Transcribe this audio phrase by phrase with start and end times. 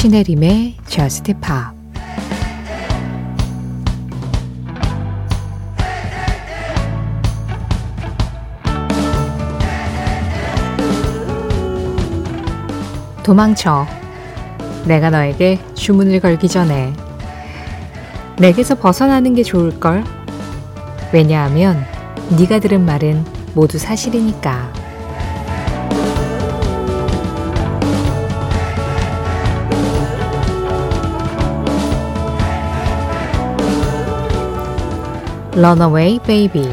[0.00, 1.76] 신혜림의 Just Pop
[13.24, 13.88] 도망쳐.
[14.86, 16.92] 내가 너에게 주문을 걸기 전에
[18.38, 20.04] 내게서 벗어나는 게 좋을걸.
[21.12, 21.84] 왜냐하면
[22.38, 24.77] 네가 들은 말은 모두 사실이니까.
[35.58, 36.68] Runaway Baby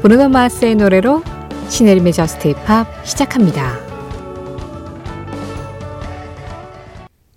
[0.00, 1.22] 브루노 마스의 노래로
[1.68, 3.74] 신혜림의 Just Pop 시작합니다.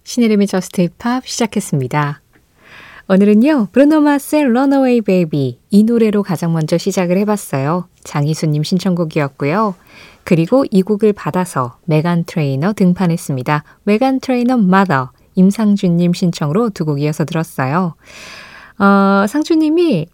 [0.06, 2.22] 신혜림의 Just Pop 시작했습니다.
[3.10, 7.90] 오늘은요, 브루노 마스의 Runaway Baby 이 노래로 가장 먼저 시작을 해봤어요.
[8.06, 9.76] 장희수님 신청곡이었고요.
[10.24, 13.64] 그리고 이 곡을 받아서 메간 트레이너 등판했습니다.
[13.84, 17.96] 메간 트레이너 Mother 임상준님 신청으로 두 곡 이어서 들었어요.
[18.78, 20.08] 어, 상준님이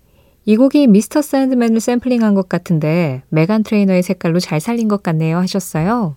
[0.45, 1.21] 이 곡이 Mr.
[1.23, 6.15] Sandman을 샘플링한 것 같은데 메간 트레이너의 색깔로 잘 살린 것 같네요 하셨어요.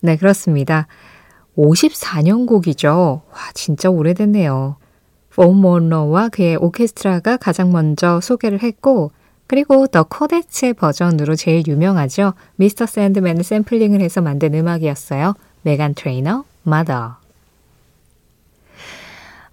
[0.00, 0.86] 네, 그렇습니다.
[1.56, 3.22] 54년 곡이죠.
[3.28, 4.76] 와, 진짜 오래됐네요.
[5.30, 9.10] 본 먼로와 그의 오케스트라가 가장 먼저 소개를 했고
[9.48, 12.34] 그리고 더 코데츠의 버전으로 제일 유명하죠.
[12.56, 12.86] Mr.
[12.86, 15.34] Sandman을 샘플링을 해서 만든 음악이었어요.
[15.62, 17.25] 메간 트레이너, Mother.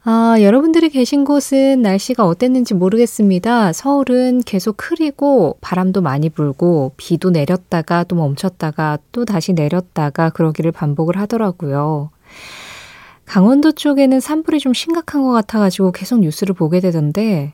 [0.05, 3.71] 아, 여러분들이 계신 곳은 날씨가 어땠는지 모르겠습니다.
[3.71, 11.17] 서울은 계속 흐리고 바람도 많이 불고 비도 내렸다가 또 멈췄다가 또 다시 내렸다가 그러기를 반복을
[11.17, 12.09] 하더라고요.
[13.23, 17.53] 강원도 쪽에는 산불이 좀 심각한 것 같아가지고 계속 뉴스를 보게 되던데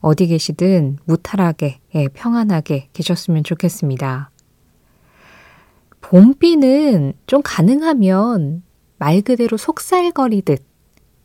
[0.00, 4.30] 어디 계시든 무탈하게, 예, 평안하게 계셨으면 좋겠습니다.
[6.00, 8.62] 봄비는 좀 가능하면
[8.96, 10.73] 말 그대로 속살거리듯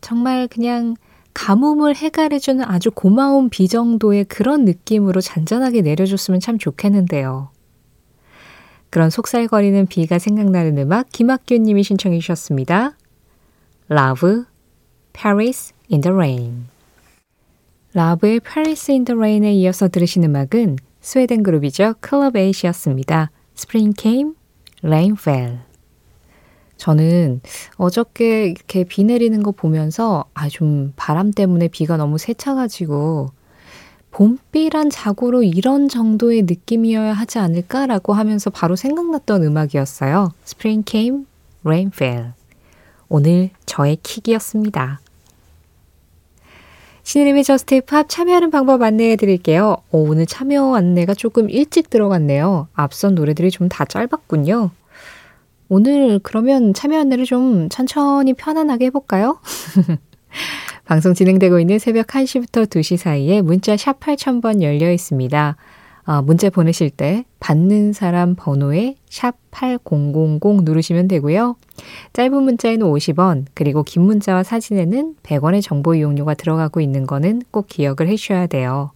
[0.02, 0.96] 정말 그냥
[1.34, 7.50] 가뭄을 해결해주는 아주 고마운 비 정도의 그런 느낌으로 잔잔하게 내려줬으면 참 좋겠는데요.
[8.90, 12.98] 그런 속살거리는 비가 생각나는 음악 김학규 님이 신청해 주셨습니다.
[13.92, 14.44] Love,
[15.14, 16.68] Paris in the Rain
[17.94, 21.96] 라브의 Paris in the Rain에 이어서 들으신 음악은 스웨덴 그룹이죠.
[22.02, 23.32] 클럽 에이시였습니다.
[23.58, 24.34] Spring came,
[24.84, 25.69] rain fell.
[26.80, 27.42] 저는
[27.76, 33.32] 어저께 이렇게 비 내리는 거 보면서 아, 좀 바람 때문에 비가 너무 세차가지고
[34.12, 40.32] 봄비란 자고로 이런 정도의 느낌이어야 하지 않을까라고 하면서 바로 생각났던 음악이었어요.
[40.46, 41.26] Spring came,
[41.64, 42.32] rain fell.
[43.10, 45.02] 오늘 저의 pick이었습니다.
[47.04, 49.78] 신혜림의 Just Pop 참여하는 방법 안내해 드릴게요.
[49.92, 52.68] 오, 오늘 참여 안내가 조금 일찍 들어갔네요.
[52.74, 54.72] 앞선 노래들이 좀 다 짧았군요.
[55.70, 59.40] 오늘 그러면 참여 안내를 좀 천천히 편안하게 해볼까요?
[60.86, 65.56] 방송 진행되고 있는 새벽 1시부터 2시 사이에 문자 샵 8000번 열려 있습니다.
[66.06, 71.56] 어, 문자 보내실 때 받는 사람 번호에 샵 8000 누르시면 되고요.
[72.14, 78.08] 짧은 문자에는 50원, 그리고 긴 문자와 사진에는 100원의 정보 이용료가 들어가고 있는 거는 꼭 기억을
[78.08, 78.90] 해 주셔야 돼요.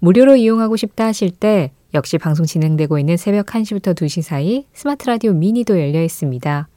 [0.00, 5.32] 무료로 이용하고 싶다 하실 때 역시 방송 진행되고 있는 새벽 1시부터 2시 사이 스마트 라디오
[5.32, 6.68] 미니도 열려 있습니다.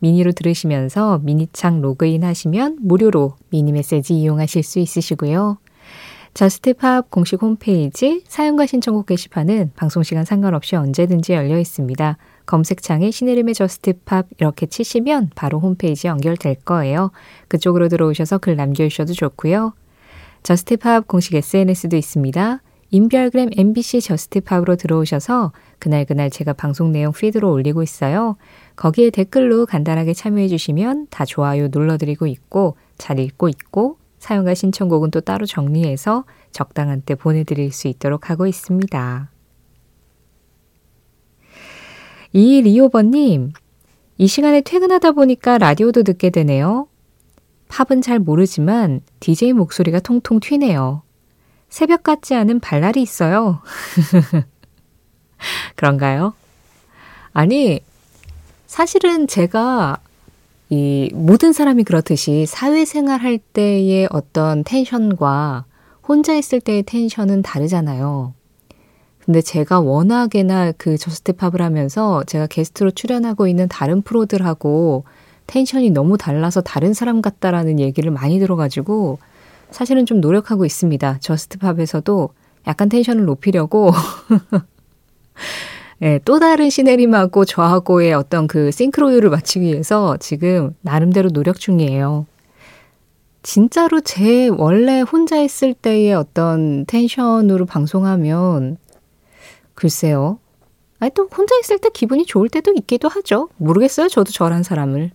[0.00, 5.56] 미니로 들으시면서 미니창 로그인 하시면 무료로 미니 메시지 이용하실 수 있으시고요.
[6.34, 12.18] Just Pop 공식 홈페이지 사연과 신청곡 게시판은 방송시간 상관없이 언제든지 열려 있습니다.
[12.44, 17.12] 검색창에 신혜림의 Just Pop 이렇게 치시면 바로 홈페이지 연결될 거예요.
[17.48, 19.72] 그쪽으로 들어오셔서 글 남겨주셔도 좋고요.
[20.42, 22.60] 저스트팝 공식 SNS도 있습니다.
[22.96, 28.38] 인별그램 MBC Just Pop으로 들어오셔서 그날그날 제가 방송 내용 피드로 올리고 있어요.
[28.74, 35.20] 거기에 댓글로 간단하게 참여해 주시면 다 좋아요 눌러드리고 있고 잘 읽고 있고 사용과 신청곡은 또
[35.20, 39.30] 따로 정리해서 적당한 때 보내드릴 수 있도록 하고 있습니다.
[42.32, 43.52] 이 리오버님,
[44.16, 46.88] 이 시간에 퇴근하다 보니까 라디오도 듣게 되네요.
[47.68, 51.05] 팝은 잘 모르지만 DJ 목소리가 통통 튀네요.
[51.76, 53.60] 새벽 같지 않은 발랄이 있어요.
[55.76, 56.32] 그런가요?
[57.34, 57.80] 아니,
[58.66, 59.98] 사실은 제가
[60.70, 65.66] 이 모든 사람이 그렇듯이 사회생활 할 때의 어떤 텐션과
[66.08, 68.32] 혼자 있을 때의 텐션은 다르잖아요.
[69.22, 75.04] 근데 제가 워낙에나 그 저스트팝을 하면서 제가 게스트로 출연하고 있는 다른 프로들하고
[75.46, 79.18] 텐션이 너무 달라서 다른 사람 같다라는 얘기를 많이 들어가지고
[79.76, 81.18] 사실은 좀 노력하고 있습니다.
[81.20, 82.30] 저스트팝에서도
[82.66, 83.92] 약간 텐션을 높이려고
[86.00, 92.24] 예, 또 다른 시네림하고 저하고의 어떤 그 싱크로율을 맞추기 위해서 지금 나름대로 노력 중이에요.
[93.42, 98.78] 진짜로 제 원래 혼자 있을 때의 어떤 텐션으로 방송하면
[99.74, 100.38] 글쎄요.
[101.00, 103.50] 아니 또 혼자 있을 때 기분이 좋을 때도 있기도 하죠.
[103.58, 104.08] 모르겠어요.
[104.08, 105.10] 저도 저란 사람을.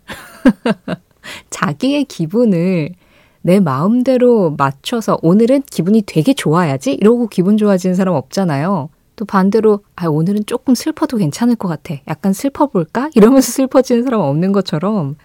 [1.50, 2.92] 자기의 기분을
[3.42, 8.90] 내 마음대로 맞춰서 오늘은 기분이 되게 좋아야지 이러고 기분 좋아지는 사람 없잖아요.
[9.16, 11.96] 또 반대로 아 오늘은 조금 슬퍼도 괜찮을 것 같아.
[12.08, 13.10] 약간 슬퍼 볼까?
[13.16, 15.16] 이러면서 슬퍼지는 사람 없는 것처럼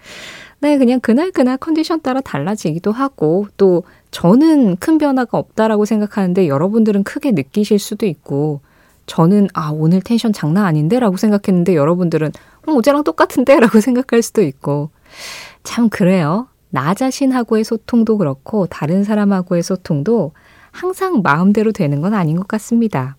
[0.59, 7.03] 네, 그냥 그날 그날 컨디션 따라 달라지기도 하고, 또 저는 큰 변화가 없다라고 생각하는데 여러분들은
[7.03, 8.61] 크게 느끼실 수도 있고,
[9.05, 10.99] 저는 아, 오늘 텐션 장난 아닌데?
[10.99, 12.31] 라고 생각했는데 여러분들은
[12.67, 13.59] 어, 어제랑 똑같은데?
[13.59, 14.89] 라고 생각할 수도 있고,
[15.63, 16.47] 참 그래요.
[16.69, 20.33] 나 자신하고의 소통도 그렇고, 다른 사람하고의 소통도
[20.71, 23.15] 항상 마음대로 되는 건 아닌 것 같습니다.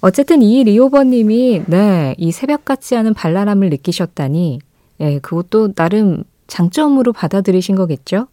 [0.00, 4.60] 어쨌든 이 리오버님이, 네, 이 새벽 같지 않은 발랄함을 느끼셨다니,
[5.00, 8.26] 예, 그것도 나름 장점으로 받아들이신 거겠죠?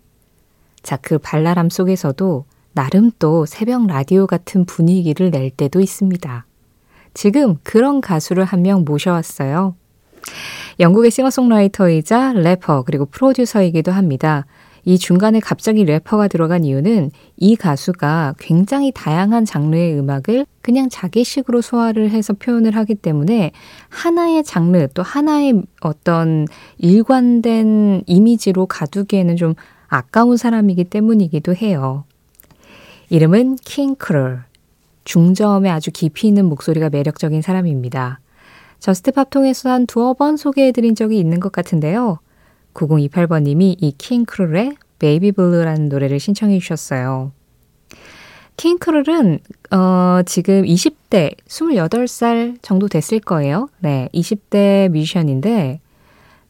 [0.82, 6.46] 자, 그 발랄함 속에서도 나름 또 새벽 라디오 같은 분위기를 낼 때도 있습니다.
[7.14, 9.76] 지금 그런 가수를 한 명 모셔왔어요.
[10.80, 14.46] 영국의 싱어송라이터이자 래퍼 그리고 프로듀서이기도 합니다.
[14.86, 22.12] 이 중간에 갑자기 래퍼가 들어간 이유는 이 가수가 굉장히 다양한 장르의 음악을 그냥 자기식으로 소화를
[22.12, 23.52] 해서 표현을 하기 때문에
[23.90, 26.48] 하나의 장르 또 하나의 어떤
[26.78, 29.56] 일관된 이미지로 가두기에는 좀
[29.88, 32.06] 아까운 사람이기 때문이기도 해요.
[33.10, 34.44] 이름은 킹크룰.
[35.04, 38.20] 중저음에 아주 깊이 있는 목소리가 매력적인 사람입니다.
[38.80, 42.20] Just Pop 통해서 한 두어 번 소개해드린 적이 있는 것 같은데요.
[42.74, 47.32] 9028번님이 이 킹크룰의 Baby Blue라는 노래를 신청해 주셨어요.
[48.58, 49.40] 킹크룰은
[49.72, 53.70] 어, 지금 20대, 28살 정도 됐을 거예요.
[53.80, 55.80] 네, 20대 뮤지션인데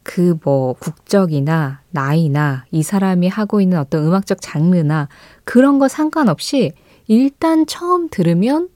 [0.07, 5.09] 그 뭐 국적이나 나이나 이 사람이 하고 있는 어떤 음악적 장르나
[5.43, 6.71] 그런 거 상관없이
[7.07, 8.69] 일단 처음 들으면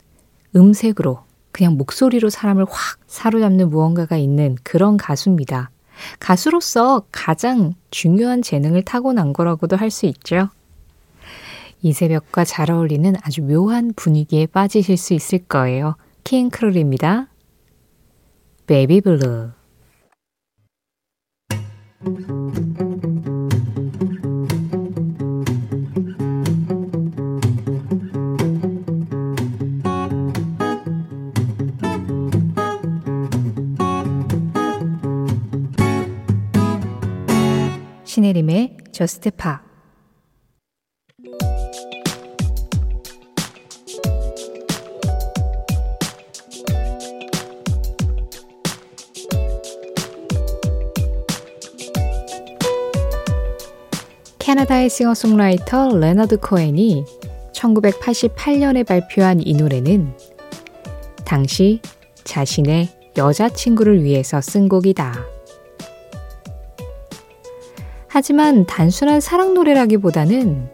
[0.54, 1.20] 음색으로
[1.52, 5.70] 그냥 목소리로 사람을 확 사로잡는 무언가가 있는 그런 가수입니다.
[6.20, 10.50] 가수로서 가장 중요한 재능을 타고난 거라고도 할 수 있죠.
[11.82, 15.96] 이 새벽과 잘 어울리는 아주 묘한 분위기에 빠지실 수 있을 거예요.
[16.24, 17.28] 킹크룰입니다.
[18.68, 19.52] Baby Blue
[39.02, 39.64] Just Pop
[54.38, 57.04] 캐나다의 싱어송라이터 레너드 코엔이
[57.56, 60.16] 1988년에 발표한 이 노래는
[61.26, 61.82] 당시
[62.24, 65.31] 자신의 여자친구를 위해서 쓴 곡이다.
[68.14, 70.70] 하지만 단순한 사랑 노래라기보다는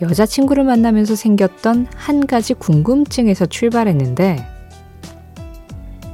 [0.00, 4.42] 여자친구를 만나면서 생겼던 한 가지 궁금증에서 출발했는데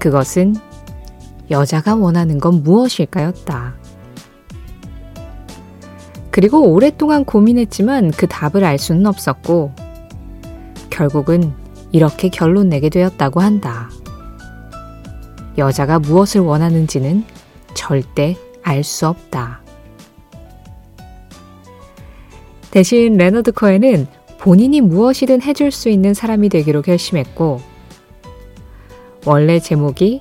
[0.01, 0.56] 그것은
[1.53, 3.77] 여자가 원하는 건 무엇일까였다.
[6.32, 9.73] 그리고 오랫동안 고민했지만 그 답을 알 수는 없었고
[10.91, 11.53] 결국은
[11.93, 13.89] 이렇게 결론 내게 되었다고 한다.
[15.56, 17.25] 여자가 무엇을 원하는지는
[17.75, 19.66] 절대 알 수 없다.
[22.77, 24.06] 대신 레너드 코엔은
[24.37, 27.59] 본인이 무엇이든 해줄 수 있는 사람이 되기로 결심했고,
[29.25, 30.21] 원래 제목이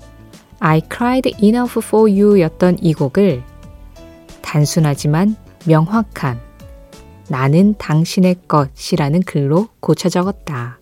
[0.59, 3.43] I cried enough for you 였던 이 곡을
[4.41, 5.35] 단순하지만
[5.67, 6.39] 명확한
[7.27, 10.79] 나는 당신의 것이라는 글로 고쳐 적었다.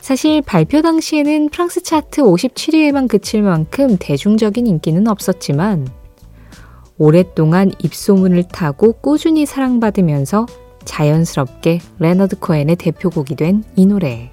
[0.00, 5.86] 사실 발표 당시에는 프랑스 차트 57위에만 그칠 만큼 대중적인 인기는 없었지만
[6.98, 10.46] 오랫동안 입소문을 타고 꾸준히 사랑받으면서
[10.84, 14.30] 자연스럽게 레너드 코엔의 대표곡이 된 이 노래.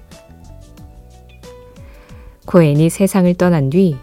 [2.46, 3.96] 코엔이 세상을 떠난 뒤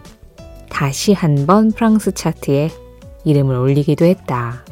[0.68, 2.70] 다시 한번 프랑스 차트에
[3.24, 4.64] 이름을 올리기도 했다.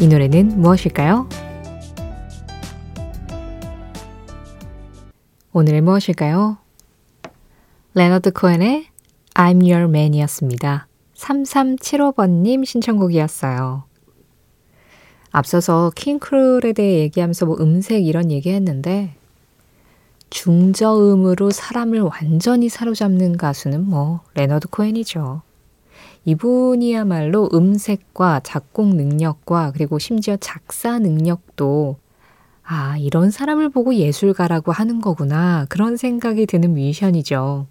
[0.00, 1.28] 이 노래는 무엇일까요?
[5.52, 6.56] 오늘의 무엇일까요?
[7.92, 8.86] 레너드 코엔의
[9.34, 10.88] I'm Your Man이었습니다.
[11.14, 13.84] 3375번님 신청곡이었어요.
[15.32, 19.14] 앞서서 킹크룰에 대해 얘기하면서 뭐 음색 이런 얘기 했는데,
[20.30, 25.42] 중저음으로 사람을 완전히 사로잡는 가수는 뭐, 레너드 코엔이죠.
[26.30, 31.96] 이분이야말로 음색과 작곡 능력과 그리고 심지어 작사 능력도
[32.62, 35.66] 아, 이런 사람을 보고 예술가라고 하는 거구나.
[35.68, 37.66] 그런 생각이 드는 뮤지션이죠.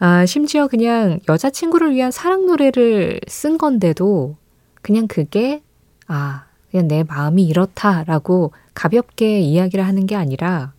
[0.00, 4.36] 아, 심지어 그냥 여자친구를 위한 사랑 노래를 쓴 건데도
[4.82, 5.62] 그냥 그게
[6.08, 10.72] 아, 그냥 내 마음이 이렇다라고 가볍게 이야기를 하는 게 아니라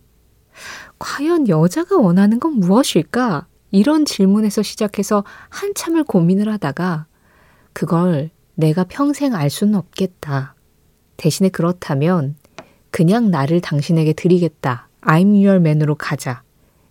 [0.98, 3.46] 과연 여자가 원하는 건 무엇일까?
[3.70, 7.06] 이런 질문에서 시작해서 한참을 고민을 하다가
[7.72, 10.54] 그걸 내가 평생 알 수는 없겠다.
[11.16, 12.36] 대신에 그렇다면
[12.90, 14.88] 그냥 나를 당신에게 드리겠다.
[15.02, 16.42] I'm your man으로 가자.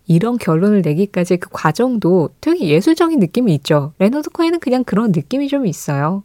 [0.06, 3.94] 이런 결론을 내기까지 그 과정도 되게 예술적인 느낌이 있죠.
[4.00, 6.24] 레너드 코엔은 그냥 그런 느낌이 좀 있어요.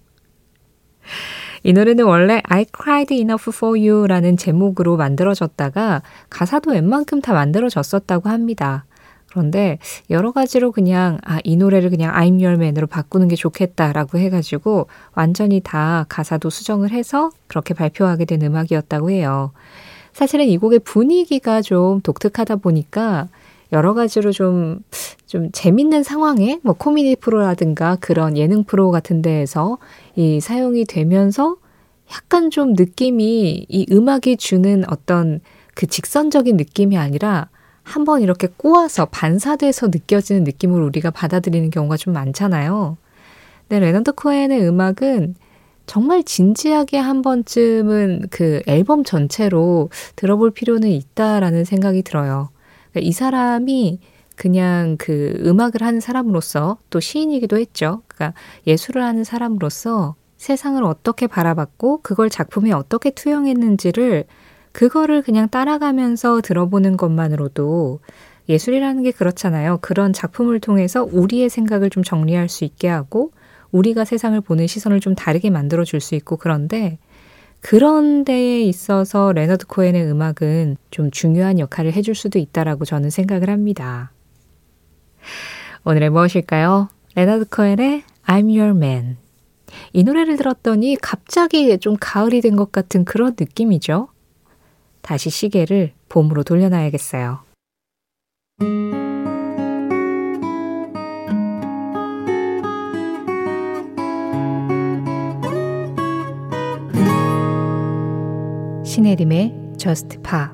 [1.63, 8.29] 이 노래는 원래 I cried enough for you 라는 제목으로 만들어졌다가 가사도 웬만큼 다 만들어졌었다고
[8.29, 8.87] 합니다.
[9.35, 9.79] 그런데
[10.11, 15.59] 여러 가지로 그냥 아, 이 노래를 그냥 I'm Your Man으로 바꾸는 게 좋겠다라고 해가지고 완전히
[15.59, 19.51] 다 가사도 수정을 해서 그렇게 발표하게 된 음악이었다고 해요.
[20.13, 23.27] 사실은 이 곡의 분위기가 좀 독특하다 보니까
[23.73, 24.79] 여러 가지로 좀,
[25.27, 29.79] 좀 재밌는 상황에 뭐 코미디 프로라든가 그런 예능 프로 같은 데에서
[30.15, 31.57] 이 사용이 되면서
[32.13, 35.41] 약간 좀 느낌이 이 음악이 주는 어떤
[35.75, 37.49] 그 직선적인 느낌이 아니라
[37.85, 42.97] 한번 이렇게 꼬아서 반사돼서 느껴지는 느낌으로 우리가 받아들이는 경우가 좀 많잖아요.
[43.69, 45.37] 근데 레너드 코엔의 음악은
[45.87, 52.49] 정말 진지하게 한 번쯤은 그 앨범 전체로 들어볼 필요는 있다라는 생각이 들어요.
[52.91, 54.01] 그러니까 이 사람이
[54.35, 58.03] 그냥 그 음악을 하는 사람으로서 또 시인이기도 했죠.
[58.09, 64.25] 그러니까 예술을 하는 사람으로서 세상을 어떻게 바라봤고 그걸 작품에 어떻게 투영했는지를
[64.75, 68.01] 그거를 그냥 따라가면서 들어보는 것만으로도
[68.49, 69.79] 예술이라는 게 그렇잖아요.
[69.81, 73.31] 그런 작품을 통해서 우리의 생각을 좀 정리할 수 있게 하고
[73.71, 76.99] 우리가 세상을 보는 시선을 좀 다르게 만들어 줄 수 있고 그런데
[77.61, 84.11] 그런 데에 있어서 레너드 코엔의 음악은 좀 중요한 역할을 해줄 수도 있다라고 저는 생각을 합니다.
[85.85, 86.89] 오늘의 무엇일까요?
[87.15, 89.19] 레너드 코엔의 I'm Your Man.
[89.93, 94.09] 이 노래를 들었더니 갑자기 좀 가을이 된 것 같은 그런 느낌이죠.
[95.05, 97.41] 다시 시계를 봄으로 돌려놔야겠어요.
[108.85, 110.47] 신혜림의 Just Pa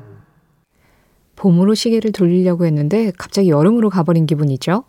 [1.36, 4.84] 봄으로 시계를 돌리려고 했는데 갑자기 여름으로 가버린 기분이죠.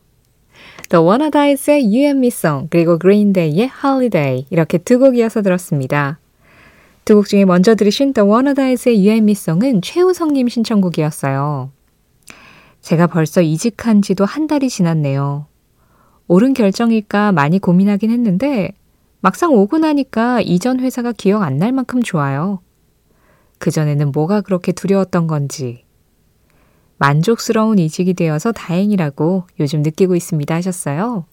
[0.89, 6.20] The Wannadies의 You and Me Song 그리고 Green Day의 Holiday 이렇게 두 곡 이어서 들었습니다.
[7.11, 11.69] 두 곡 중에 먼저 들으신 The Wannadies의 You and Me Song은 최우성님 신청곡이었어요.
[12.79, 15.45] 제가 벌써 이직한 지도 한 달이 지났네요.
[16.29, 18.71] 옳은 결정일까 많이 고민하긴 했는데
[19.19, 22.61] 막상 오고 나니까 이전 회사가 기억 안 날 만큼 좋아요.
[23.59, 25.83] 그전에는 뭐가 그렇게 두려웠던 건지.
[26.97, 31.25] 만족스러운 이직이 되어서 다행이라고 요즘 느끼고 있습니다 하셨어요.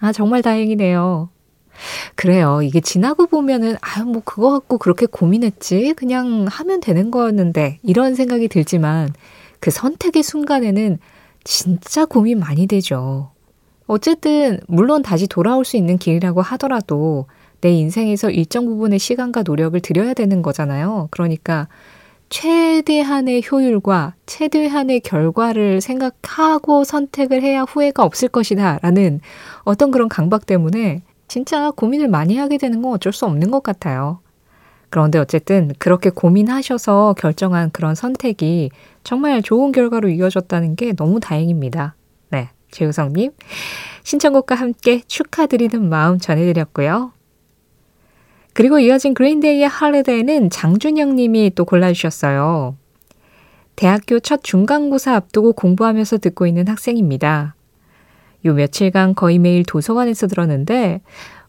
[0.00, 1.28] 아, 정말 다행이네요.
[2.14, 2.60] 그래요.
[2.62, 5.94] 이게 지나고 보면은, 아유, 뭐, 그거 갖고 그렇게 고민했지?
[5.96, 9.12] 그냥 하면 되는 거였는데, 이런 생각이 들지만,
[9.60, 10.98] 그 선택의 순간에는
[11.44, 13.30] 진짜 고민 많이 되죠.
[13.86, 17.26] 어쨌든, 물론 다시 돌아올 수 있는 길이라고 하더라도,
[17.60, 21.08] 내 인생에서 일정 부분의 시간과 노력을 들여야 되는 거잖아요.
[21.10, 21.68] 그러니까,
[22.32, 28.78] 최대한의 효율과 최대한의 결과를 생각하고 선택을 해야 후회가 없을 것이다.
[28.80, 29.20] 라는
[29.64, 31.02] 어떤 그런 강박 때문에
[31.32, 34.20] 진짜 고민을 많이 하게 되는 건 어쩔 수 없는 것 같아요.
[34.90, 38.70] 그런데 어쨌든 그렇게 고민하셔서 결정한 그런 선택이
[39.02, 41.94] 정말 좋은 결과로 이어졌다는 게 너무 다행입니다.
[42.28, 43.30] 네, 최우성님.
[44.02, 47.12] 신청곡과 함께 축하드리는 마음 전해드렸고요.
[48.52, 52.76] 그리고 이어진 그린데이의 Holiday는 장준영 님이 또 골라주셨어요.
[53.74, 57.54] 대학교 첫 중간고사 앞두고 공부하면서 듣고 있는 학생입니다.
[58.44, 61.00] 요 며칠간 거의 매일 도서관에서 들었는데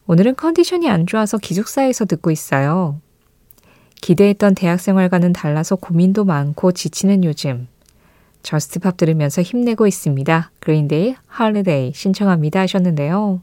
[0.06, 3.00] 오늘은 컨디션이 안 좋아서 기숙사에서 듣고 있어요.
[4.00, 7.68] 기대했던 대학 생활과는 달라서 고민도 많고 지치는 요즘.
[8.42, 10.50] JUST POP 들으면서 힘내고 있습니다.
[10.60, 13.40] 그린데이 Holiday 신청합니다 하셨는데요.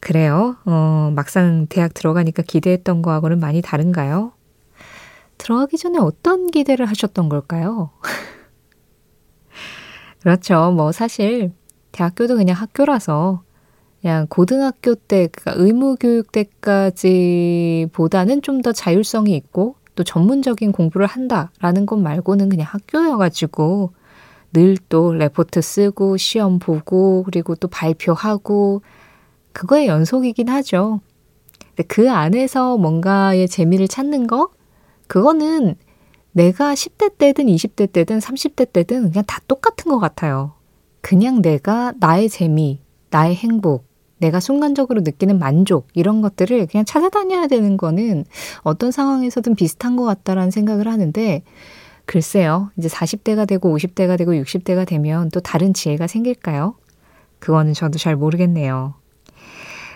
[0.00, 0.56] 그래요.
[0.66, 4.32] 어, 막상 대학 들어가니까 기대했던 거하고는 많이 다른가요?
[5.38, 7.90] 들어가기 전에 어떤 기대를 하셨던 걸까요?
[10.20, 10.72] 그렇죠.
[10.72, 11.52] 뭐 사실
[11.94, 13.42] 대학교도 그냥 학교라서
[14.02, 21.96] 그냥 고등학교 때, 그러니까 의무교육 때까지보다는 좀 더 자율성이 있고 또 전문적인 공부를 한다라는 것
[21.98, 23.92] 말고는 그냥 학교여가지고
[24.54, 28.82] 늘 또 레포트 쓰고 시험 보고 그리고 또 발표하고
[29.52, 31.00] 그거의 연속이긴 하죠.
[31.68, 34.50] 근데 그 안에서 뭔가의 재미를 찾는 거
[35.08, 35.74] 그거는
[36.32, 40.53] 내가 10대 때든 20대 때든 30대 때든 그냥 다 똑같은 것 같아요.
[41.04, 42.80] 그냥 내가 나의 재미,
[43.10, 43.84] 나의 행복,
[44.16, 48.24] 내가 순간적으로 느끼는 만족, 이런 것들을 그냥 찾아다녀야 되는 거는
[48.62, 51.42] 어떤 상황에서든 비슷한 것 같다라는 생각을 하는데,
[52.06, 56.74] 글쎄요, 이제 40대가 되고 50대가 되고 60대가 되면 또 다른 지혜가 생길까요?
[57.38, 58.94] 그거는 저도 잘 모르겠네요.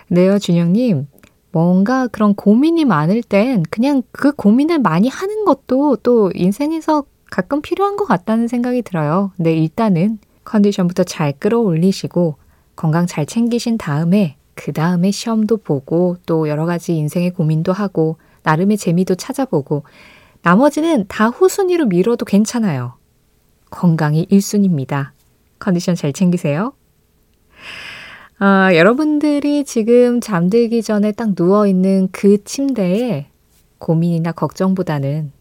[0.09, 1.07] 네요, 준영님.
[1.53, 7.97] 뭔가 그런 고민이 많을 땐 그냥 그 고민을 많이 하는 것도 또 인생에서 가끔 필요한
[7.97, 9.33] 것 같다는 생각이 들어요.
[9.39, 10.19] 근데 일단은
[10.49, 12.37] 컨디션부터 잘 끌어올리시고
[12.75, 18.79] 건강 잘 챙기신 다음에 그 다음에 시험도 보고 또 여러 가지 인생의 고민도 하고 나름의
[18.79, 19.85] 재미도 찾아보고
[20.43, 22.95] 나머지는 다 후순위로 미뤄도 괜찮아요.
[23.71, 25.11] 건강이 1순위입니다.
[25.59, 26.73] 컨디션 잘 챙기세요.
[28.39, 33.27] 아, 여러분들이 지금 잠들기 전에 딱 누워있는 그 침대에
[33.79, 35.33] 고민이나 걱정보다는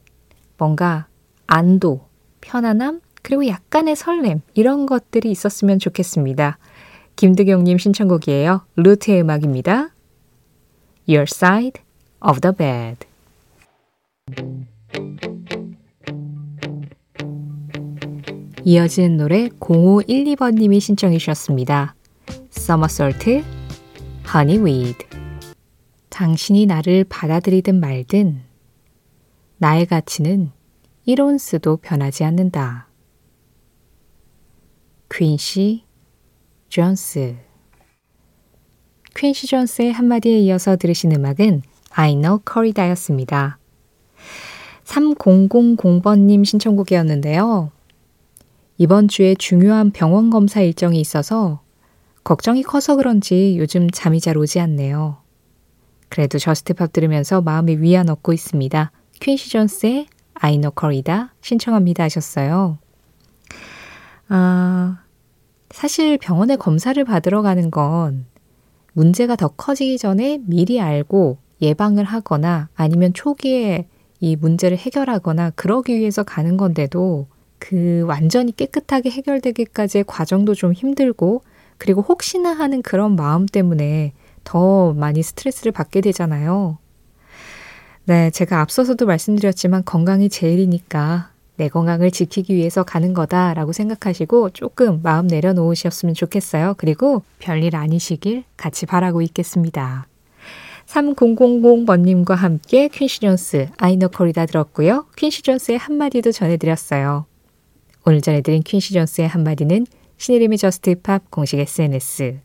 [0.58, 1.08] 뭔가
[1.46, 2.08] 안도,
[2.42, 6.58] 편안함, 그리고 약간의 설렘, 이런 것들이 있었으면 좋겠습니다.
[7.18, 8.62] 김득용님 신청곡이에요.
[8.78, 9.90] 루트의 음악입니다.
[11.10, 11.82] Your Side
[12.26, 13.06] of the Bed.
[18.64, 21.96] 이어진 노래 0512번님이 신청해 주셨습니다.
[22.58, 23.44] Somersault,
[24.34, 25.06] Honeyweed.
[26.08, 28.40] 당신이 나를 받아들이든 말든
[29.58, 30.52] 나의 가치는
[31.06, 32.87] 1온스도 변하지 않는다.
[35.10, 35.84] 퀸시
[36.70, 37.38] 존스
[39.16, 43.58] 퀸시 존스의 한마디에 이어서 들으신 음악은 I Know Corrida였습니다.
[44.84, 47.72] 3000번님 신청곡이었는데요.
[48.78, 51.62] 이번 주에 중요한 병원 검사 일정이 있어서
[52.24, 55.18] 걱정이 커서 그런지 요즘 잠이 잘 오지 않네요.
[56.10, 58.92] 그래도 JUST POP 들으면서 마음에 위안 얻고 있습니다.
[59.20, 62.78] 퀸시 존스의 Ai No Corrida 신청합니다 하셨어요.
[64.30, 65.00] 아,
[65.70, 68.26] 사실 병원에 검사를 받으러 가는 건
[68.94, 73.88] 문제가 더 커지기 전에 미리 알고 예방을 하거나 아니면 초기에
[74.20, 77.28] 이 문제를 해결하거나 그러기 위해서 가는 건데도
[77.60, 81.42] 그 완전히 깨끗하게 해결되기까지의 과정도 좀 힘들고
[81.78, 84.14] 그리고 혹시나 하는 그런 마음 때문에
[84.44, 86.78] 더 많이 스트레스를 받게 되잖아요.
[88.06, 95.28] 네, 제가 앞서서도 말씀드렸지만 건강이 제일이니까 내 건강을 지키기 위해서 가는 거다라고 생각하시고 조금 마음
[95.28, 96.76] 내려놓으셨으면 좋겠어요.
[96.78, 100.08] 그리고 별일 아니시길 같이 바라고 있겠습니다.
[100.86, 105.06] 3000번님과 함께 퀸시 존스 Ai No Corrida 들었고요.
[105.18, 107.26] 퀸시 존스의 한마디도 전해드렸어요.
[108.06, 109.86] 오늘 전해드린 퀸시 존스의 한마디는
[110.18, 112.40] 신혜림의 JUST POP 공식 SNS,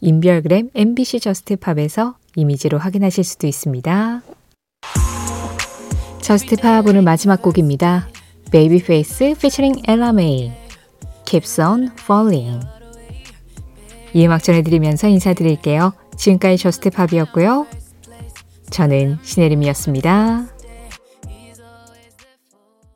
[0.00, 4.22] 인별그램 MBC JUST POP에서 이미지로 확인하실 수도 있습니다.
[6.20, 8.08] JUST POP 오늘 마지막 곡입니다.
[8.50, 10.50] 베이비페이스 피처링 엘라 메이
[11.26, 12.66] Keeps on Falling
[14.14, 15.92] 이 음악 전해드리면서 인사드릴게요.
[16.16, 17.66] 지금까지 저스트팝이었고요.
[18.70, 20.57] 저는 신혜림이었습니다.